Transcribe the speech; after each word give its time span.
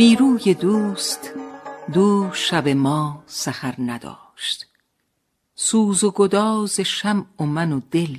بیروی 0.00 0.54
دوست 0.54 1.30
دو 1.92 2.30
شب 2.32 2.68
ما 2.68 3.24
سحر 3.26 3.74
نداشت. 3.78 4.66
سوز 5.54 6.04
و 6.04 6.10
گداز 6.10 6.80
شمع 6.80 7.24
و 7.40 7.44
من 7.44 7.72
و 7.72 7.80
دل 7.90 8.18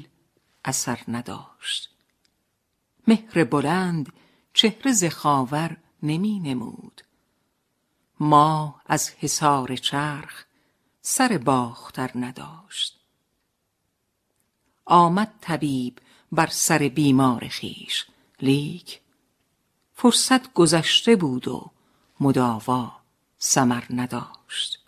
اثر 0.65 0.99
نداشت. 1.07 1.89
مهر 3.07 3.43
بلند 3.43 4.13
چهره 4.53 4.91
ز 4.91 5.05
خاور 5.05 5.77
نمی 6.03 6.39
نمود. 6.39 7.01
ماه 8.19 8.81
از 8.85 9.09
حصار 9.09 9.75
چرخ 9.75 10.45
سر 11.01 11.37
باختر 11.37 12.11
نداشت. 12.15 12.99
آمد 14.85 15.33
طبیب 15.41 15.99
بر 16.31 16.47
سر 16.47 16.77
بیمار 16.77 17.49
خویش 17.59 18.05
لیک 18.41 19.00
فرصت 20.01 20.53
گذشته 20.53 21.15
بود 21.15 21.47
و 21.47 21.71
مداوا 22.19 22.91
ثمر 23.39 23.83
نداشت. 23.89 24.79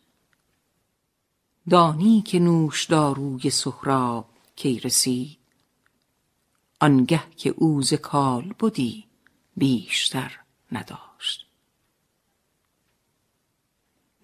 دانی 1.69 2.21
که 2.21 2.39
نوشداروی 2.39 3.49
سهراب 3.49 4.29
کی 4.55 4.79
رسید 4.79 5.37
آنگه 6.79 7.23
که 7.37 7.49
او 7.57 7.81
ز 7.81 7.93
کالبدی 7.93 9.05
بیشتر 9.57 10.39
نداشت. 10.71 11.45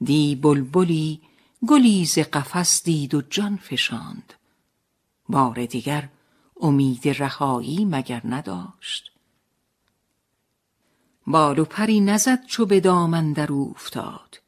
دی 0.03 0.35
بلبلی 0.35 1.21
گلی 1.67 2.05
ز 2.05 2.19
قفس 2.19 2.83
دید 2.83 3.13
و 3.13 3.21
جان 3.21 3.57
فشاند. 3.57 4.33
بار 5.29 5.65
دیگر 5.65 6.09
امید 6.61 7.07
رهایی 7.07 7.85
مگر 7.85 8.21
نداشت. 8.25 9.18
بال 11.29 11.59
و 11.59 11.65
پری 11.65 11.99
نزد 11.99 12.45
چو 12.45 12.65
به 12.65 12.79
دام 12.79 13.13
اندر 13.13 13.51
اوفتاد. 13.51 14.41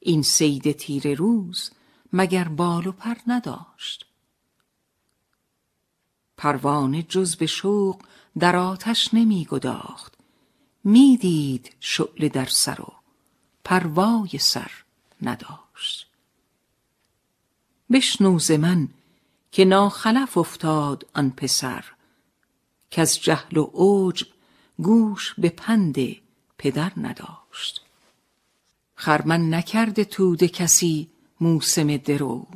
این 0.00 0.22
صید 0.22 0.72
تیره 0.72 1.14
روز 1.14 1.70
مگر 2.12 2.48
بال 2.48 2.86
و 2.86 2.92
پر 2.92 3.14
نداشت؟ 3.26 4.06
پروانه 6.36 7.02
جز 7.02 7.36
به 7.36 7.46
شوق 7.46 8.02
در 8.38 8.56
آتش 8.56 9.14
نمی 9.14 9.44
گداخت. 9.50 10.14
می 10.84 11.16
دید 11.16 11.74
شعله 11.80 12.28
در 12.28 12.46
سر 12.46 12.80
و 12.80 12.92
پروای 13.64 14.38
سر 14.38 14.70
نداشت. 15.22 16.06
بشنو 17.90 18.38
ز 18.38 18.50
من 18.50 18.88
که 19.52 19.64
ناخلف 19.64 20.38
افتاد 20.38 21.06
آن 21.14 21.30
پسر 21.30 21.84
کز 22.90 23.18
جهل 23.18 23.56
و 23.56 23.64
عجب 23.64 24.35
گوش 24.78 25.34
به 25.38 25.48
پند 25.48 25.96
پدر 26.58 26.92
نداشت. 26.96 27.82
خرمن 28.94 29.54
نکرده 29.54 30.04
توده 30.04 30.48
کسی 30.48 31.08
موسم 31.40 31.96
درو 31.96 32.46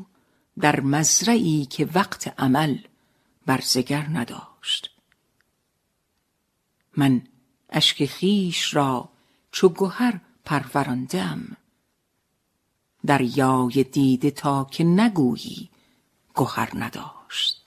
در 0.60 0.80
مزرعی 0.80 1.64
که 1.64 1.88
وقت 1.94 2.40
عمل 2.40 2.78
بر 3.46 3.60
ز 3.60 3.78
گر 3.78 4.06
نداشت. 4.12 4.90
من 6.96 7.22
اشک 7.70 8.06
خویش 8.10 8.74
را 8.74 9.08
چو 9.52 9.68
گهر 9.68 10.20
پرورانده 10.44 11.22
ام 11.22 11.56
دریای 13.06 13.84
دیده 13.84 14.30
تا 14.30 14.64
که 14.70 14.84
نگویی 14.84 15.70
گهر 16.34 16.70
نداشت. 16.74 17.66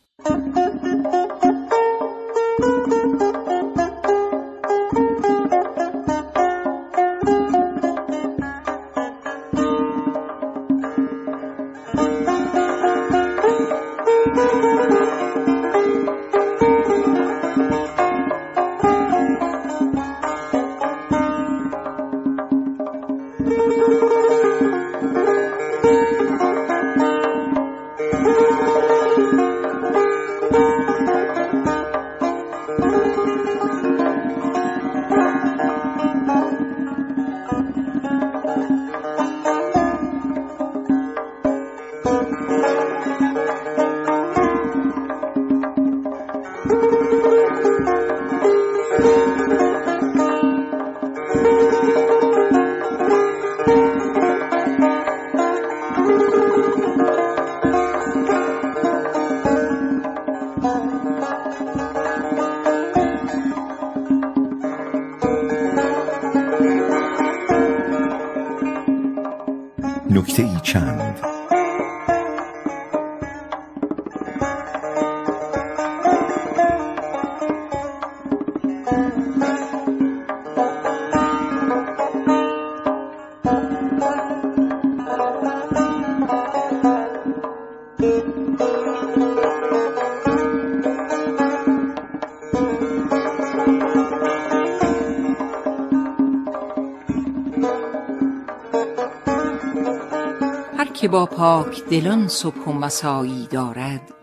با 101.14 101.26
پاک 101.26 101.84
دلان 101.84 102.28
صبح 102.28 102.60
و 102.60 102.74
مسایی 102.74 103.48
دارد 103.48 104.14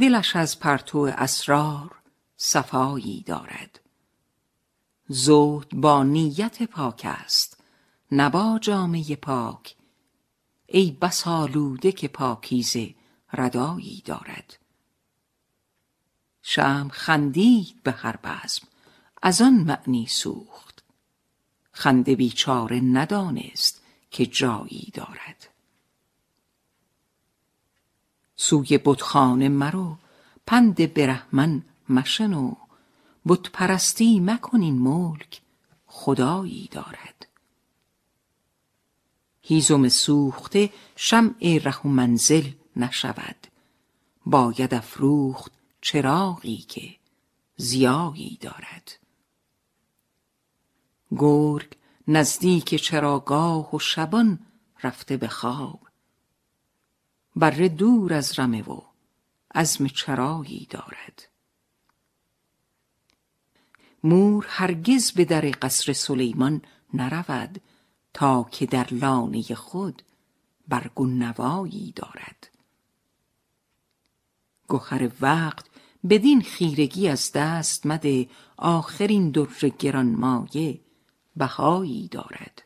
دلش 0.00 0.36
از 0.36 0.60
پرتو 0.60 0.98
اسرار 0.98 2.02
صفایی 2.36 3.22
دارد. 3.26 3.80
زهد 5.08 5.68
با 5.74 6.02
نیت 6.02 6.62
پاک 6.62 7.02
است 7.04 7.64
نه 8.10 8.30
با 8.30 8.58
جامه 8.62 9.16
پاک. 9.16 9.76
ای 10.66 10.90
بس 10.90 11.26
آلوده 11.26 11.92
که 11.92 12.08
پاکیزه 12.08 12.94
ردایی 13.32 14.02
دارد. 14.04 14.58
شمع 16.42 16.90
خندید 16.90 17.82
به 17.82 17.92
هر 17.92 18.16
بزم 18.16 18.66
از 19.22 19.42
آن 19.42 19.54
معنی 19.54 20.06
سوخت. 20.06 20.84
خنده 21.72 22.16
بیچاره 22.16 22.80
ندانست 22.80 23.82
که 24.10 24.26
جایی 24.26 24.92
دارد. 24.94 25.43
سوی 28.46 28.78
بتخانه 28.78 29.48
مرو. 29.48 29.96
پند 30.46 30.94
برهمن 30.94 31.62
مشنو. 31.88 32.54
بت 33.26 33.50
پرستی 33.50 34.20
مکن 34.20 34.60
این 34.60 34.78
ملک 34.78 35.40
خدایی 35.86 36.68
دارد. 36.72 37.26
هیزم 39.42 39.88
سوخته 39.88 40.72
شمع 40.96 41.58
ره 41.64 41.80
و 41.80 41.88
منزل 41.88 42.50
نشود. 42.76 43.46
باید 44.26 44.74
افروخت 44.74 45.52
چراغی 45.80 46.56
که 46.56 46.96
ضیایی 47.58 48.38
دارد. 48.40 48.98
گرگ 51.16 51.76
نزدیک 52.08 52.74
چراگاه 52.74 53.74
و 53.74 53.78
شبان 53.78 54.38
رفته 54.82 55.16
به 55.16 55.28
خواب. 55.28 55.83
بره 57.36 57.68
دور 57.68 58.14
از 58.14 58.38
رمه 58.38 58.62
و 58.62 58.80
عزم 59.54 59.86
چرایی 59.86 60.66
دارد. 60.70 61.28
مور 64.04 64.46
هرگز 64.48 65.12
به 65.12 65.24
در 65.24 65.52
قصر 65.62 65.92
سلیمان 65.92 66.62
نرود 66.94 67.60
تا 68.14 68.48
که 68.52 68.66
در 68.66 68.94
لانه 68.94 69.42
خود 69.42 70.02
برگ 70.68 71.00
و 71.00 71.06
نوایی 71.06 71.92
دارد. 71.96 72.48
گهر 74.68 75.10
وقت 75.20 75.66
بدین 76.08 76.42
خیرگی 76.42 77.08
از 77.08 77.32
دست 77.32 77.86
مده 77.86 78.28
آخر 78.56 79.06
این 79.06 79.30
در 79.30 79.68
گرانمایه 79.78 80.80
بهایی 81.36 82.08
دارد. 82.08 82.62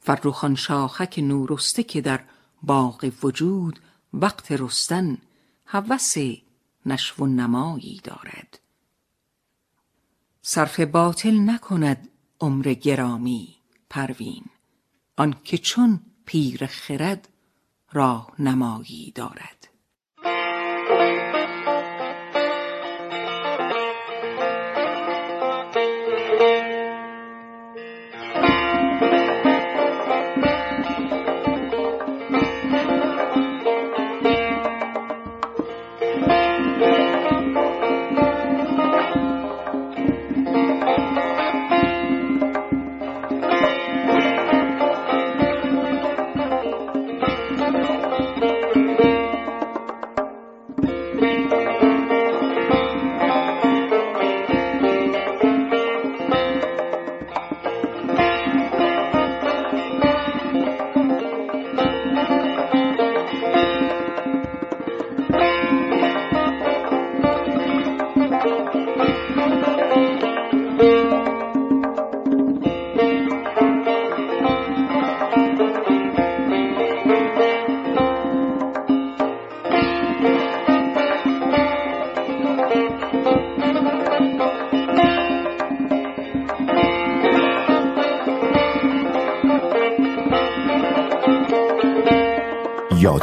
فرخ 0.00 0.44
آن 0.44 0.54
شاخک 0.54 1.18
نورسته 1.18 1.82
که 1.82 2.00
در 2.00 2.24
باغ 2.66 3.10
وجود 3.22 3.78
وقت 4.12 4.52
رستن 4.52 5.18
هوس 5.66 6.14
نشو 6.86 7.24
و 7.24 7.26
نمایی 7.26 8.00
دارد. 8.04 8.58
صرف 10.42 10.80
باطل 10.80 11.50
نکند 11.50 12.08
عمر 12.40 12.74
گرامی 12.74 13.54
پروین 13.90 14.44
آنکه 15.16 15.58
چون 15.58 16.00
پیر 16.26 16.66
خرد 16.66 17.28
راهنمایی 17.92 19.12
دارد. 19.14 19.63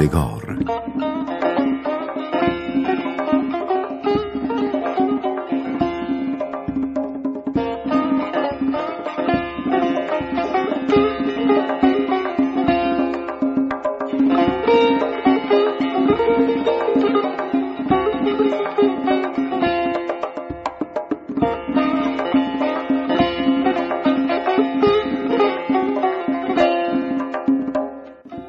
یادگار 0.01 0.58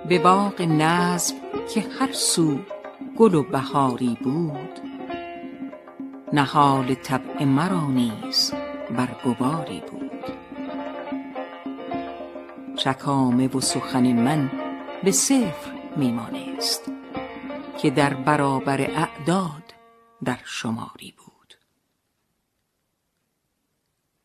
به 0.08 0.18
باغ 0.18 0.62
نظم 0.62 1.41
که 1.68 1.80
هر 1.80 2.12
سو 2.12 2.58
گل 3.16 3.34
و 3.34 3.42
بهاری 3.42 4.18
بود. 4.22 4.80
نهال 6.32 6.94
طبع 6.94 7.44
مرا 7.44 7.86
نیز 7.86 8.52
برگواری 8.96 9.82
بود. 9.90 10.02
چکامه 12.76 13.48
و 13.48 13.60
سخن 13.60 14.12
من 14.12 14.50
به 15.04 15.10
صفر 15.12 15.72
می 15.96 16.12
مانست 16.12 16.90
که 17.78 17.90
در 17.90 18.14
برابر 18.14 18.80
اعداد 18.80 19.74
در 20.24 20.38
شماری 20.44 21.14
بود. 21.18 21.54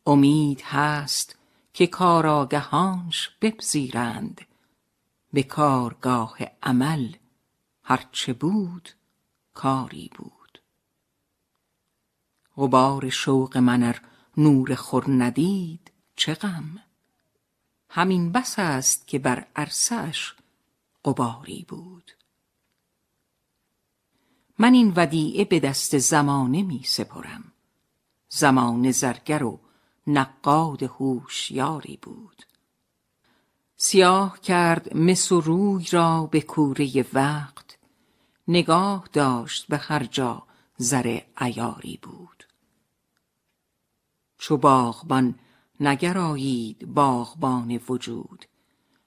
امید 0.06 0.62
هست 0.64 1.38
که 1.72 1.86
کارآگهانش 1.86 3.30
بپذیرند 3.40 4.40
به 5.32 5.42
کارگاه 5.42 6.38
عمل 6.62 7.08
هرچه 7.88 8.32
بود 8.32 8.88
کاری 9.54 10.10
بود. 10.14 10.58
غبار 12.56 13.08
شوق 13.08 13.56
من 13.56 13.82
ار 13.82 14.00
نور 14.36 14.74
خور 14.74 15.04
ندید 15.08 15.92
چه 16.16 16.34
غم؟ 16.34 16.78
همین 17.90 18.32
بس 18.32 18.58
است 18.58 19.06
که 19.06 19.18
بر 19.18 19.46
عرصه 19.56 19.94
اش 19.94 20.34
غباری 21.04 21.66
بود. 21.68 22.12
من 24.58 24.74
این 24.74 24.92
ودیعه 24.96 25.44
به 25.44 25.60
دست 25.60 25.98
زمانه 25.98 26.62
می 26.62 26.82
سپرم. 26.84 27.52
زمانه 28.28 28.92
زرگر 28.92 29.42
و 29.42 29.60
نقاد 30.06 30.82
هوشیاری 30.82 31.98
بود. 32.02 32.42
سیاه 33.76 34.40
کرد 34.40 34.96
مس 34.96 35.32
و 35.32 35.40
روی 35.40 35.86
را 35.90 36.26
به 36.26 36.40
کوره 36.40 37.06
وقت 37.12 37.67
نگاه 38.48 39.08
داشت 39.12 39.66
به 39.66 39.76
هر 39.76 40.04
جا 40.04 40.42
زر 40.76 41.20
عیاری 41.36 41.98
بود. 42.02 42.44
چو 44.38 44.56
باغبان 44.56 45.38
نگرایید 45.80 46.94
باغبان 46.94 47.80
وجود 47.88 48.44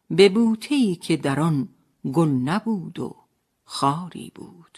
به 0.09 0.29
بوته 0.29 0.95
که 0.95 1.17
در 1.17 1.39
آن 1.39 1.69
گل 2.13 2.29
نبود 2.29 2.99
و 2.99 3.15
خاری 3.63 4.31
بود. 4.35 4.77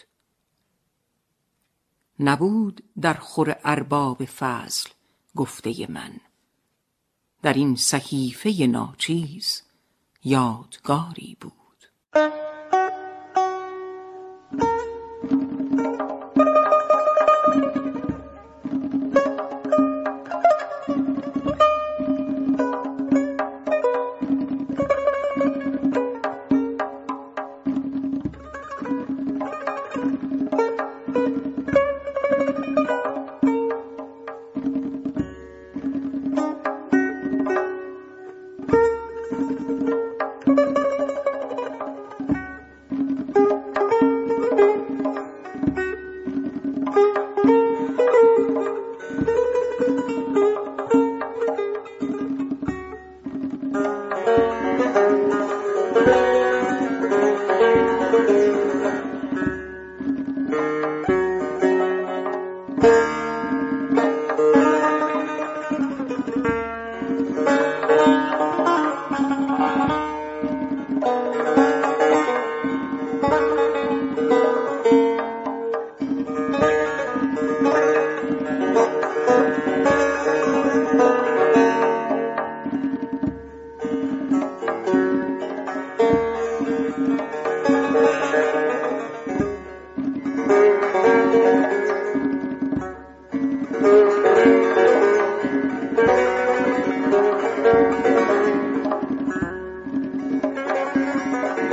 نبود 2.20 2.84
در 3.00 3.14
خور 3.14 3.56
ارباب 3.64 4.24
فضل 4.24 4.90
گفته 5.36 5.86
من. 5.90 6.20
در 7.42 7.52
این 7.52 7.76
صحیفه 7.76 8.66
ناچیز 8.66 9.62
یادگاری 10.24 11.36
بود. 11.40 11.64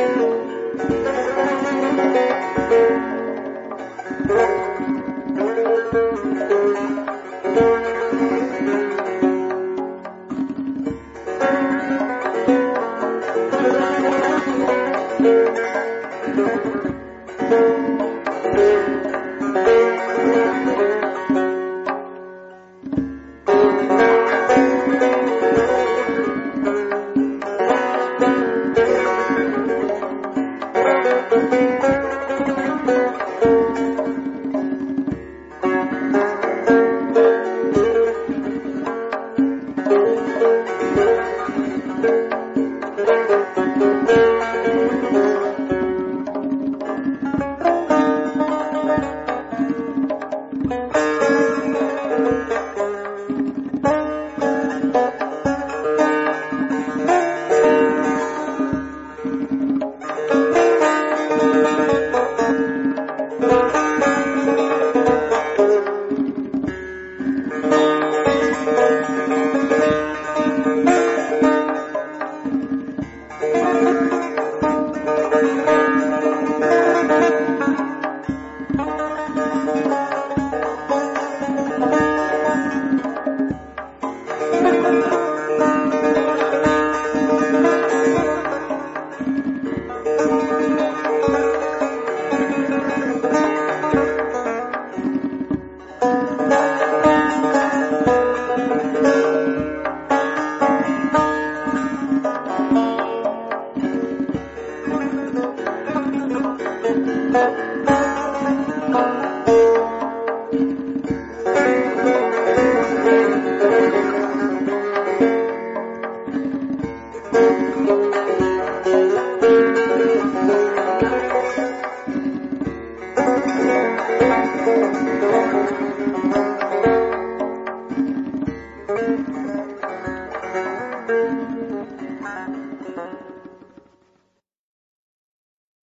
Thank 0.03 0.15
you. 2.45 2.50